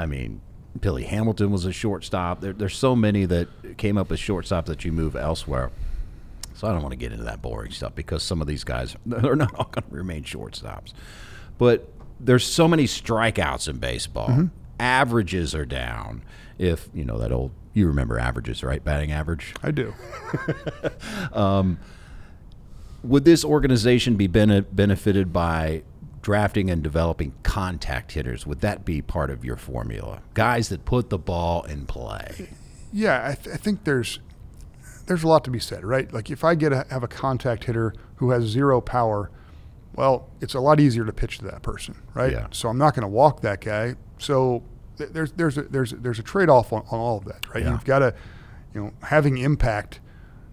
[0.00, 0.40] I mean,
[0.80, 2.40] Billy Hamilton was a shortstop.
[2.40, 5.70] There, there's so many that came up as shortstop that you move elsewhere.
[6.54, 8.96] So I don't want to get into that boring stuff because some of these guys
[9.06, 10.92] they're not all going to remain shortstops.
[11.56, 11.88] But
[12.20, 14.48] there's so many strikeouts in baseball.
[14.80, 16.22] Averages are down.
[16.58, 18.82] If you know that old, you remember averages, right?
[18.84, 19.54] Batting average.
[19.62, 19.94] I do.
[21.32, 21.78] Um,
[23.02, 25.82] would this organization be bene- benefited by
[26.20, 28.46] drafting and developing contact hitters?
[28.46, 30.20] Would that be part of your formula?
[30.34, 32.48] Guys that put the ball in play.
[32.92, 34.18] Yeah, I, th- I think there's
[35.06, 36.12] there's a lot to be said, right?
[36.12, 39.30] Like if I get a, have a contact hitter who has zero power,
[39.94, 42.32] well, it's a lot easier to pitch to that person, right?
[42.32, 42.48] Yeah.
[42.50, 43.94] So I'm not going to walk that guy.
[44.18, 44.62] So
[44.98, 47.64] there's there's a, there's there's a trade off on, on all of that, right?
[47.64, 47.72] Yeah.
[47.72, 48.14] You've got to,
[48.74, 50.00] you know, having impact.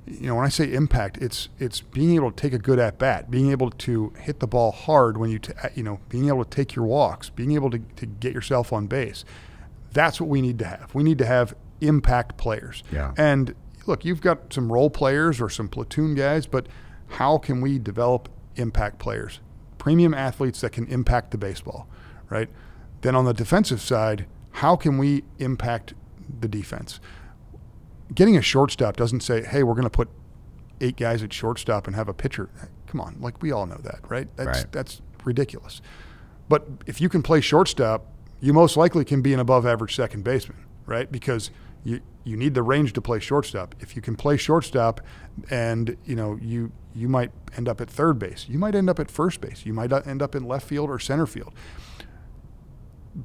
[0.08, 3.00] You know, when I say impact, it's it's being able to take a good at
[3.00, 6.44] bat, being able to hit the ball hard when you t- you know, being able
[6.44, 9.26] to take your walks, being able to, to get yourself on base.
[9.94, 10.94] That's what we need to have.
[10.94, 12.84] We need to have impact players.
[12.92, 13.14] Yeah.
[13.18, 13.56] And
[13.88, 16.68] look, you've got some role players or some platoon guys, but
[17.08, 19.40] how can we develop impact players?
[19.78, 21.88] Premium athletes that can impact the baseball,
[22.30, 22.50] right?
[23.02, 24.26] Then on the defensive side,
[24.56, 25.94] how can we impact
[26.40, 27.00] the defense?
[28.14, 30.10] Getting a shortstop doesn't say, "Hey, we're going to put
[30.80, 32.50] eight guys at shortstop and have a pitcher."
[32.88, 34.28] Come on, like we all know that, right?
[34.38, 34.72] That's Right.
[34.72, 35.82] that's ridiculous.
[36.48, 38.06] But if you can play shortstop,
[38.40, 41.12] you most likely can be an above average second baseman, right?
[41.12, 41.50] Because
[41.84, 43.76] you you need the range to play shortstop.
[43.80, 45.02] If you can play shortstop
[45.50, 48.46] and, you know, you you might end up at third base.
[48.48, 49.66] You might end up at first base.
[49.66, 51.54] You might end up in left field or center field.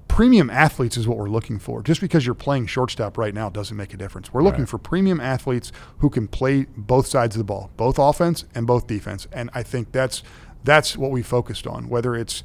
[0.06, 1.82] Premium athletes is what we're looking for.
[1.82, 4.32] Just because you're playing shortstop right now doesn't make a difference.
[4.32, 8.44] We're looking for premium athletes who can play both sides of the ball, both offense
[8.54, 9.26] and both defense.
[9.32, 10.22] And I think that's
[10.62, 11.88] that's what we focused on.
[11.88, 12.44] Whether it's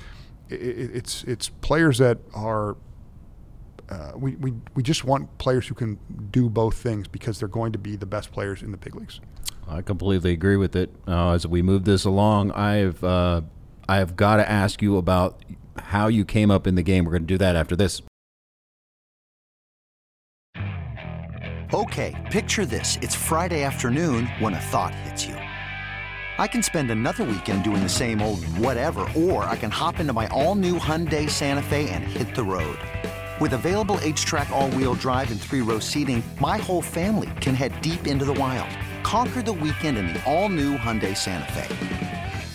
[0.50, 2.78] it's it's players that are
[3.90, 6.00] uh, we, we we just want players who can
[6.32, 9.20] do both things because they're going to be the best players in the big leagues.
[9.68, 10.92] I completely agree with it.
[11.08, 13.42] Uh, as we move this along, I've uh,
[13.88, 15.44] I've got to ask you about
[15.78, 17.06] how you came up in the game.
[17.06, 18.02] We're going to do that after this.
[21.74, 22.98] Okay, picture this.
[23.02, 25.36] It's Friday afternoon when a thought hits you.
[26.38, 30.14] I can spend another weekend doing the same old whatever, or I can hop into
[30.14, 32.78] my all new Hyundai Santa Fe and hit the road.
[33.40, 37.82] With available HTRAC, all wheel drive, and three row seating, my whole family can head
[37.82, 38.70] deep into the wild.
[39.04, 42.25] Conquer the weekend in the all new Hyundai Santa Fe.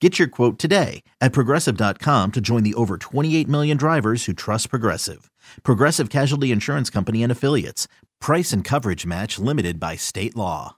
[0.00, 4.70] Get your quote today at progressive.com to join the over 28 million drivers who trust
[4.70, 5.30] Progressive.
[5.62, 7.88] Progressive Casualty Insurance Company and Affiliates.
[8.20, 10.76] Price and coverage match limited by state law.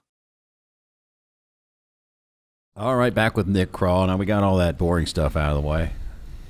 [2.75, 4.07] All right, back with Nick Krall.
[4.07, 5.91] Now we got all that boring stuff out of the way.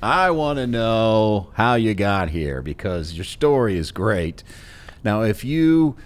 [0.02, 4.42] I want to know how you got here because your story is great.
[5.04, 5.96] Now, if you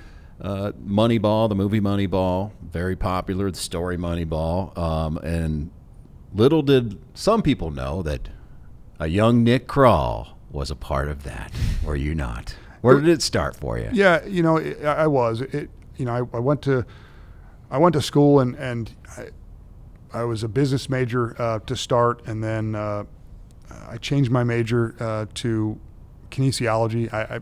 [0.41, 3.51] uh, Moneyball, the movie Moneyball, very popular.
[3.51, 5.71] The story Moneyball, um, and
[6.37, 8.29] little did some people know that
[8.99, 11.53] a young Nick Krall was a part of that.
[11.85, 12.55] Were you not?
[12.83, 13.91] Where did it start for you?
[13.93, 15.41] Yeah, you know, it, I was.
[15.41, 16.85] It, you know, I, I went to,
[17.71, 19.29] I went to school and and I,
[20.13, 23.05] I was a business major uh, to start, and then uh,
[23.89, 25.81] I changed my major uh, to
[26.31, 27.13] kinesiology.
[27.13, 27.41] I, I,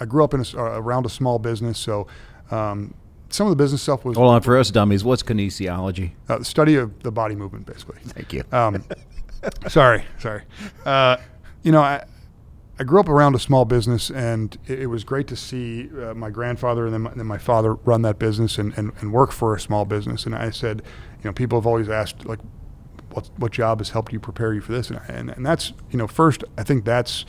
[0.00, 2.06] I grew up in a around a small business, so
[2.50, 2.94] um,
[3.30, 6.12] some of the business stuff was Hold on, for us dummies, what's kinesiology?
[6.28, 7.98] uh, the study of the body movement, basically.
[8.04, 8.44] Thank you.
[8.52, 8.84] Um,
[9.68, 10.42] sorry, sorry.
[10.84, 11.16] Uh,
[11.62, 12.04] you know, I,
[12.78, 16.14] I grew up around a small business, and it, it was great to see uh,
[16.14, 19.32] my grandfather and then my, then my father run that business and, and, and work
[19.32, 20.26] for a small business.
[20.26, 20.82] And I said,
[21.18, 22.40] you know, people have always asked, like,
[23.12, 24.88] what, what job has helped you prepare you for this?
[24.90, 27.24] And, and, and that's, you know, first, I think that's,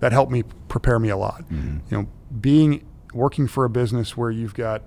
[0.00, 1.44] that helped me prepare me a lot.
[1.50, 2.08] You know,
[2.40, 2.84] being,
[3.14, 4.82] working for a business where you've got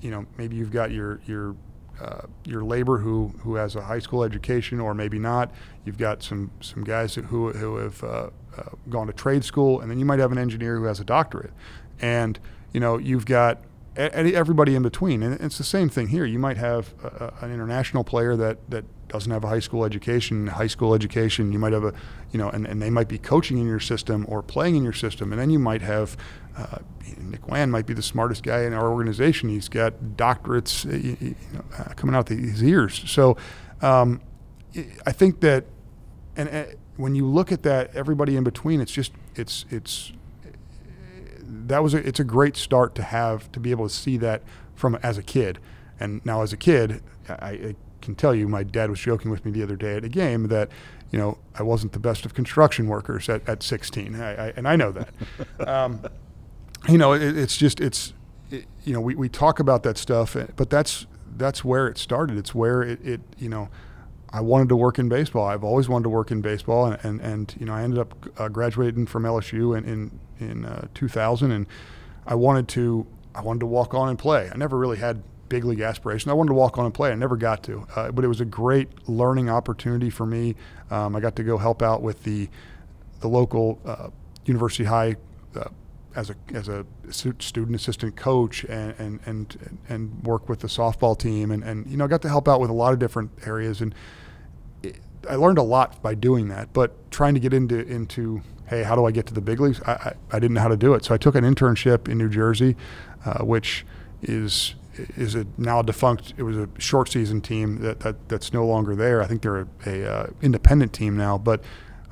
[0.00, 1.54] you know, maybe you've got your your
[2.00, 5.50] uh, your labor who who has a high school education, or maybe not.
[5.84, 9.90] You've got some some guys who who have uh, uh, gone to trade school, and
[9.90, 11.52] then you might have an engineer who has a doctorate,
[12.00, 12.38] and
[12.72, 13.62] you know you've got
[13.96, 16.24] everybody in between, and it's the same thing here.
[16.24, 20.46] You might have a- an international player that that doesn't have a high school education,
[20.48, 21.50] high school education.
[21.50, 21.94] You might have a,
[22.30, 24.92] you know, and, and they might be coaching in your system or playing in your
[24.92, 26.16] system, and then you might have
[26.58, 26.78] uh,
[27.18, 29.48] Nick Land might be the smartest guy in our organization.
[29.48, 33.02] He's got doctorates uh, you know, uh, coming out the, his ears.
[33.06, 33.36] So
[33.80, 34.20] um,
[35.06, 35.64] I- think that,
[36.36, 36.64] and uh,
[36.96, 40.12] when you look at that, everybody in between, it's just it's it's
[41.44, 44.42] that was a, it's a great start to have to be able to see that
[44.74, 45.58] from as a kid.
[46.00, 49.44] And now as a kid, I, I can tell you, my dad was joking with
[49.44, 50.70] me the other day at a game that,
[51.10, 54.68] you know, I wasn't the best of construction workers at, at 16, I, I, and
[54.68, 55.08] I know that.
[55.68, 56.00] um,
[56.86, 58.12] you know, it, it's just it's,
[58.50, 61.98] it, you know, we, we talk about that stuff, eh, but that's that's where it
[61.98, 62.36] started.
[62.36, 63.68] It's where it, it you know,
[64.30, 65.46] I wanted to work in baseball.
[65.46, 68.14] I've always wanted to work in baseball, and and, and you know, I ended up
[68.38, 71.66] uh, graduating from LSU in in, in uh, 2000, and
[72.26, 74.50] I wanted to I wanted to walk on and play.
[74.52, 76.30] I never really had big league aspirations.
[76.30, 77.10] I wanted to walk on and play.
[77.10, 80.56] I never got to, uh, but it was a great learning opportunity for me.
[80.90, 82.48] Um, I got to go help out with the
[83.20, 84.10] the local uh,
[84.44, 85.16] University High
[85.56, 85.68] uh,
[86.14, 91.18] as a as a student assistant coach and and and, and work with the softball
[91.18, 93.30] team and, and you know I got to help out with a lot of different
[93.46, 93.94] areas and
[94.82, 94.96] it,
[95.28, 96.72] I learned a lot by doing that.
[96.72, 99.80] But trying to get into into hey how do I get to the big leagues
[99.82, 101.04] I, I, I didn't know how to do it.
[101.04, 102.76] So I took an internship in New Jersey,
[103.24, 103.84] uh, which
[104.22, 104.74] is
[105.16, 106.34] is a now defunct.
[106.36, 109.22] It was a short season team that, that that's no longer there.
[109.22, 111.38] I think they're a, a uh, independent team now.
[111.38, 111.62] But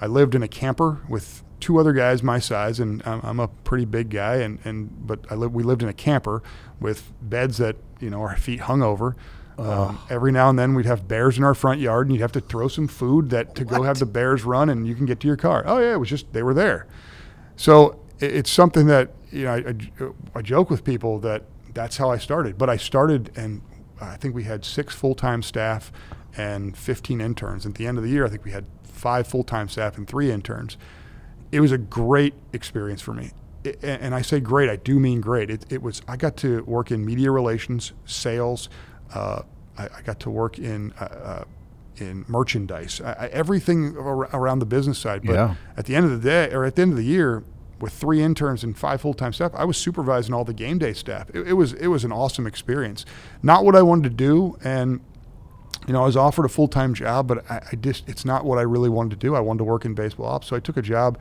[0.00, 3.48] I lived in a camper with two other guys my size, and I'm, I'm a
[3.48, 4.36] pretty big guy.
[4.36, 6.42] And, and but I li- we lived in a camper
[6.80, 9.16] with beds that you know our feet hung over.
[9.58, 12.32] Um, every now and then we'd have bears in our front yard, and you'd have
[12.32, 15.18] to throw some food that to go have the bears run, and you can get
[15.20, 15.64] to your car.
[15.66, 16.86] Oh yeah, it was just they were there.
[17.56, 21.96] So it, it's something that you know I, I, I joke with people that that's
[21.96, 22.58] how I started.
[22.58, 23.62] But I started, and
[24.00, 25.90] I think we had six full time staff
[26.36, 27.64] and 15 interns.
[27.64, 30.06] At the end of the year, I think we had five full time staff and
[30.06, 30.76] three interns.
[31.56, 33.30] It was a great experience for me.
[33.64, 35.48] It, and I say great, I do mean great.
[35.50, 36.02] It, it was.
[36.06, 38.68] I got to work in media relations, sales.
[39.14, 39.42] Uh,
[39.78, 41.44] I, I got to work in uh, uh,
[41.96, 45.22] in merchandise, I, I, everything ar- around the business side.
[45.24, 45.54] But Yeah.
[45.78, 47.42] at the end of the day, or at the end of the year,
[47.80, 50.92] with three interns and five full time staff, I was supervising all the game day
[50.92, 51.30] staff.
[51.34, 53.06] It, it was it was an awesome experience.
[53.42, 55.00] Not what I wanted to do, and
[55.86, 58.44] you know, I was offered a full time job, but I, I just it's not
[58.44, 59.34] what I really wanted to do.
[59.34, 61.18] I wanted to work in baseball ops, so I took a job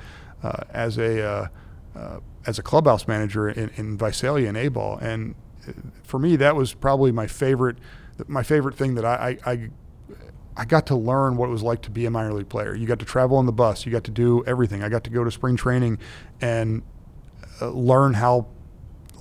[0.70, 1.48] as a uh,
[1.96, 5.36] uh, as a clubhouse manager in, in Visalia and A ball, and
[5.68, 5.72] uh,
[6.04, 7.78] for me that was probably my favorite
[8.28, 9.70] my favorite thing that I, I, I
[10.58, 12.74] I got to learn what it was like to be a minor league player.
[12.76, 13.86] You got to travel on the bus.
[13.86, 14.84] You got to do everything.
[14.84, 15.98] I got to go to spring training
[16.40, 16.82] and
[17.62, 18.48] uh, learn how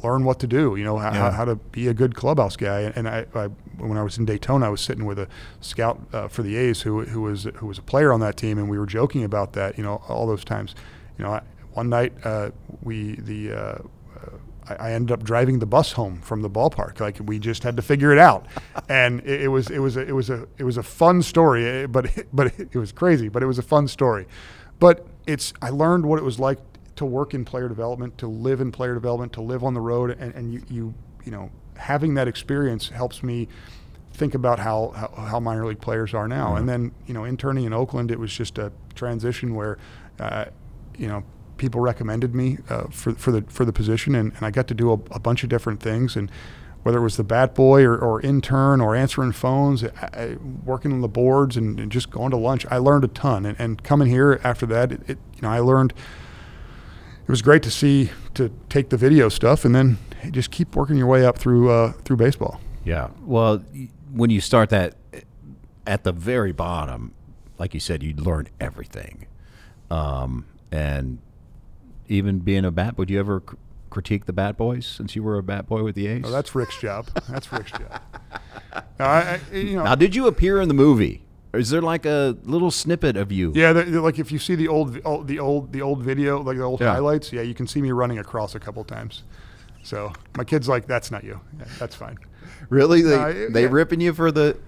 [0.04, 0.76] learn what to do.
[0.76, 1.30] You know how, Yeah.
[1.32, 2.92] how to be a good clubhouse guy.
[2.94, 3.46] And I, I
[3.78, 5.26] when I was in Daytona, I was sitting with a
[5.60, 8.56] scout uh, for the A's who who was who was a player on that team,
[8.58, 9.76] and we were joking about that.
[9.76, 10.74] You know all those times.
[11.18, 11.42] You know I,
[11.72, 12.50] one night uh,
[12.82, 13.78] we the uh, uh,
[14.68, 17.00] I, I ended up driving the bus home from the ballpark.
[17.00, 18.46] Like we just had to figure it out,
[18.88, 21.66] and it, it was it was a, it was a it was a fun story.
[21.66, 23.28] eh, But but it was crazy.
[23.28, 24.26] But it was a fun story.
[24.80, 26.58] But it's I learned what it was like
[26.96, 30.10] to work in player development, to live in player development, to live on the road,
[30.18, 30.94] and, and you you
[31.24, 33.48] you know having that experience helps me
[34.12, 36.54] think about how, how, how minor league players are now.
[36.54, 39.76] And then, you know, interning in Oakland, it was just a transition where,
[40.20, 40.44] uh,
[40.98, 41.24] you know,
[41.56, 44.74] people recommended me uh, for for the for the position, and, and I got to
[44.74, 46.30] do a, a bunch of different things and
[46.84, 50.92] whether it was the bat boy or, or intern or answering phones, I, I, working
[50.92, 53.46] on the boards and, and, just going to lunch, I learned a ton.
[53.46, 55.92] And, and coming here after that, it, it, you know, I learned.
[57.22, 59.96] It was great to see to take the video stuff and then
[60.30, 62.60] just keep working your way up through uh, through baseball.
[62.84, 63.08] Yeah.
[63.22, 63.64] Well,
[64.12, 64.94] when you start that
[65.86, 67.14] at the very bottom,
[67.56, 69.26] like you said, you learn everything.
[69.90, 71.18] Um, and
[72.08, 73.42] even being a bat, would you ever
[73.90, 76.24] critique the Bat Boys since you were a Bat Boy with the A's?
[76.26, 77.06] Oh, that's Rick's job.
[77.28, 78.00] That's Rick's job.
[78.98, 81.24] Now, I, I, you know, now, did you appear in the movie?
[81.52, 83.52] Is there like a little snippet of you?
[83.54, 86.56] Yeah, they're, they're like if you see the old, the old, the old video, like
[86.56, 86.92] the old yeah.
[86.92, 87.32] highlights.
[87.32, 89.22] Yeah, you can see me running across a couple times.
[89.84, 91.40] So my kid's like, "That's not you.
[91.56, 92.18] Yeah, that's fine."
[92.68, 93.02] Really?
[93.02, 93.68] They uh, they yeah.
[93.70, 94.58] ripping you for the?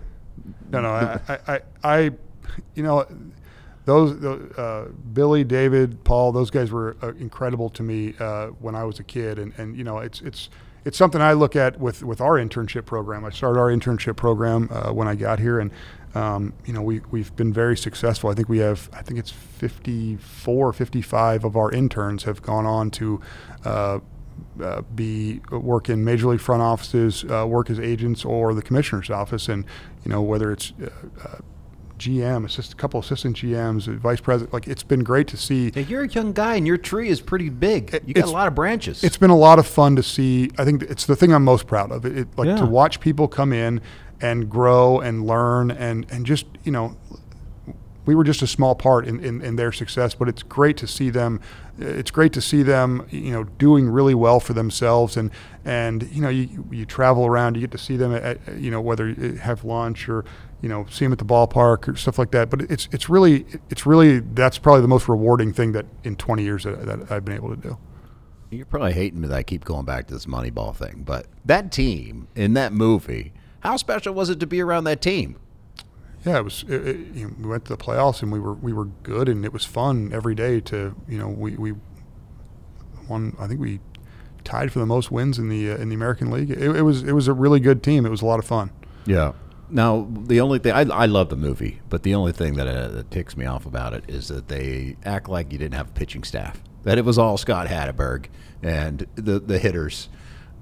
[0.71, 0.91] No, no.
[0.91, 1.99] I, I, I,
[2.77, 3.07] you know,
[3.87, 8.85] those uh, Billy, David, Paul, those guys were uh, incredible to me uh, when I
[8.85, 10.51] was a kid, and and you know it's it's
[10.85, 13.25] it's something I look at with with our internship program.
[13.25, 15.71] I started our internship program uh, when I got here, and
[16.17, 18.29] um, you know we we've been very successful.
[18.29, 22.91] I think we have I think it's 54, 55 of our interns have gone on
[22.93, 23.21] to.
[23.65, 24.01] Uh,
[24.63, 29.49] uh, be work in major league front offices, work as agents, or the commissioner's office,
[29.49, 29.65] and
[30.05, 30.75] you know whether it's
[31.99, 34.53] GM, assist, a couple assistant GMs, vice president.
[34.53, 35.71] Like it's been great to see.
[35.75, 38.01] Yeah, you're a young guy, and your tree is pretty big.
[38.07, 39.03] You got a lot of branches.
[39.03, 40.51] It's been a lot of fun to see.
[40.59, 42.05] I think it's the thing I'm most proud of.
[42.05, 42.57] It, it like yeah.
[42.57, 43.81] to watch people come in
[44.21, 46.97] and grow and learn and and just you know
[48.07, 50.87] we were just a small part in, in, in, their success, but it's great to
[50.87, 51.41] see them.
[51.77, 55.17] It's great to see them, you know, doing really well for themselves.
[55.17, 55.31] And
[55.65, 58.81] and you know, you, you travel around, you get to see them at, you know,
[58.81, 60.25] whether you have lunch or
[60.63, 62.51] you know, see them at the ballpark or stuff like that.
[62.51, 66.43] But it's it's really it's really that's probably the most rewarding thing that in 20
[66.43, 67.79] years that, that I've been able to do.
[68.51, 71.73] You're probably hating me that I keep going back to this Moneyball thing, but that
[71.73, 75.37] team in that movie, how special was it to be around that team?
[76.27, 76.65] yeah, it was.
[76.69, 79.29] It, it, you know, we went to the playoffs and we were we were good
[79.29, 81.75] and it was fun every day to you know we we
[83.09, 83.37] won.
[83.39, 83.79] I think we
[84.43, 86.51] tied for the most wins in the uh, in the American League.
[86.51, 88.05] It, it, was it was a really good team.
[88.05, 88.73] It was a lot of fun.
[89.07, 89.33] Yeah.
[89.71, 92.89] Now the only thing I, I love the movie, but the only thing that, uh,
[92.89, 95.93] that ticks me off about it is that they act like you didn't have a
[95.93, 96.63] pitching staff.
[96.85, 98.27] That it was all Scott Hatteberg
[98.63, 100.09] and the the hitters,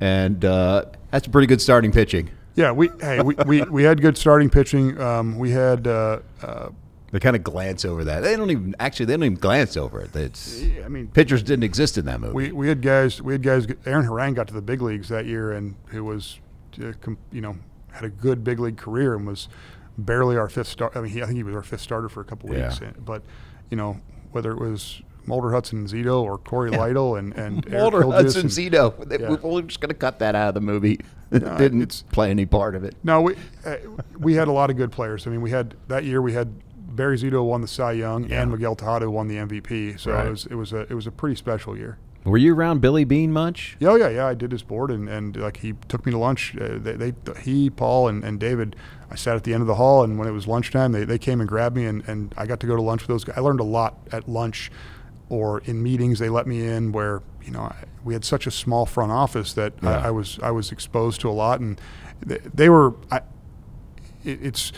[0.00, 2.30] and uh, that's a pretty good starting pitching.
[2.54, 5.00] Yeah, we hey we, we, we had good starting pitching.
[5.00, 5.86] Um, we had.
[5.86, 6.68] Uh, uh,
[7.10, 8.24] they kind of glance over that.
[8.24, 9.06] They don't even actually.
[9.06, 10.16] They don't even glance over it.
[10.16, 10.64] It's.
[10.84, 12.34] I mean, pitchers didn't exist in that movie.
[12.34, 13.22] We, we had guys.
[13.22, 13.68] We had guys.
[13.86, 16.40] Aaron Harang got to the big leagues that year, and who was,
[16.82, 16.90] uh,
[17.30, 17.56] you know,
[17.94, 19.48] had a good big league career and was
[19.96, 20.90] barely our fifth star.
[20.94, 22.80] I mean, he, I think he was our fifth starter for a couple weeks.
[22.80, 22.90] Yeah.
[22.98, 23.22] But
[23.70, 24.00] you know,
[24.32, 26.78] whether it was Mulder Hudson Zito or Cory yeah.
[26.78, 29.20] Lidle and and Mulder Hudson and, Zito.
[29.20, 29.36] Yeah.
[29.42, 31.00] We're just going to cut that out of the movie.
[31.34, 32.94] No, Didn't play any part of it.
[33.02, 33.34] No, we
[33.64, 33.78] uh,
[34.16, 35.26] we had a lot of good players.
[35.26, 38.42] I mean, we had that year we had Barry Zito won the Cy Young yeah.
[38.42, 39.98] and Miguel Tejada won the MVP.
[39.98, 40.26] So right.
[40.26, 41.98] it was it was a it was a pretty special year.
[42.24, 43.76] Were you around Billy Beane much?
[43.80, 44.26] Yeah, oh, yeah, yeah.
[44.26, 46.56] I did his board, and, and like he took me to lunch.
[46.56, 47.12] Uh, they, they,
[47.42, 48.76] he, Paul, and, and David.
[49.10, 51.18] I sat at the end of the hall, and when it was lunchtime, they, they
[51.18, 53.36] came and grabbed me, and, and I got to go to lunch with those guys.
[53.36, 54.70] I learned a lot at lunch
[55.28, 57.72] or in meetings they let me in where you know
[58.04, 59.98] we had such a small front office that yeah.
[59.98, 61.80] I, I, was I was exposed to a lot, and
[62.24, 62.94] they, they were.
[63.10, 63.18] I,
[64.24, 64.72] it, it's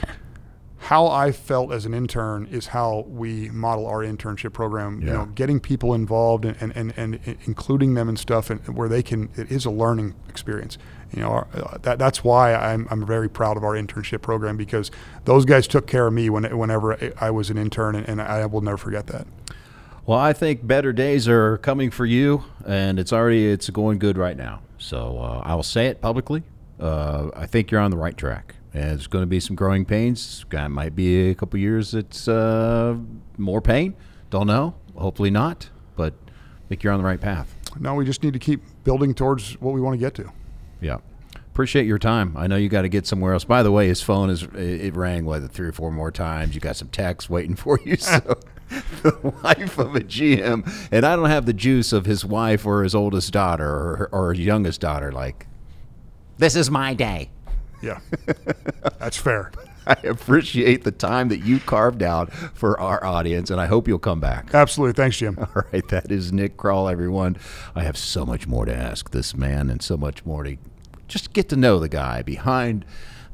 [0.87, 5.01] how I felt as an intern is how we model our internship program.
[5.01, 5.07] Yeah.
[5.07, 8.89] You know, getting people involved and, and, and, and including them and stuff, and where
[8.89, 9.28] they can.
[9.34, 10.78] It is a learning experience.
[11.12, 14.57] You know, our, uh, that that's why I'm I'm very proud of our internship program
[14.57, 14.93] because
[15.24, 18.47] those guys took care of me when whenever I was an intern, and, and I
[18.47, 19.26] will never forget that.
[20.07, 24.16] Well, I think better days are coming for you, and it's already it's going good
[24.16, 24.61] right now.
[24.78, 26.45] So uh, I will say it publicly.
[26.78, 28.55] Uh, I think you're on the right track.
[28.77, 30.45] It's going to be some growing pains.
[30.51, 31.95] It might be a couple years.
[31.95, 32.97] It's uh,
[33.39, 33.95] more pain.
[34.31, 34.74] Don't know.
[34.97, 35.70] Hopefully not.
[35.97, 37.55] But I think you're on the right path.
[37.79, 40.33] No, we just need to keep building towards what we want to get to.
[40.81, 40.99] Yeah
[41.57, 42.37] appreciate your time.
[42.37, 43.45] I know you got to get somewhere else.
[43.45, 46.55] By the way, his phone is it rang what three or four more times.
[46.55, 47.97] You got some texts waiting for you.
[48.07, 48.39] So
[49.03, 52.83] the wife of a GM, and I don't have the juice of his wife or
[52.83, 55.12] his oldest daughter or, or his youngest daughter.
[55.12, 55.47] Like,
[56.37, 57.31] this is my day.
[57.83, 58.01] Yeah,
[58.99, 59.53] that's fair.
[59.87, 64.01] I appreciate the time that you carved out for our audience, and I hope you'll
[64.01, 64.53] come back.
[64.53, 64.95] Absolutely.
[64.95, 65.39] Thanks, Jim.
[65.57, 65.87] All right.
[65.89, 67.37] That is Nick Krall, everyone.
[67.77, 70.57] I have so much more to ask this man and so much more to
[71.07, 72.85] just get to know the guy behind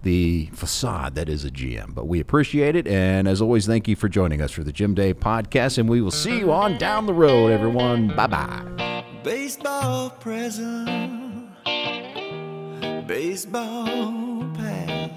[0.03, 1.95] the facade that is a GM.
[1.95, 2.87] But we appreciate it.
[2.87, 5.79] And as always, thank you for joining us for the Jim Day podcast.
[5.79, 8.09] And we will see you on down the road, everyone.
[8.09, 9.05] Bye bye.
[9.23, 11.32] Baseball present,
[13.07, 15.13] baseball past.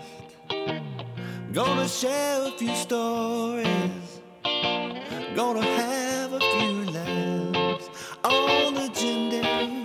[1.54, 4.22] Gonna share a few stories,
[5.36, 7.90] gonna have a few laughs
[8.24, 9.85] on the Jim Day,